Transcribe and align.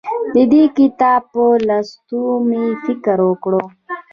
د 0.33 0.35
دې 0.51 0.63
کتاب 0.77 1.21
په 1.33 1.43
لوستو 1.67 2.21
مې 2.47 2.63
فکر 2.85 3.17
وکړ. 3.29 3.53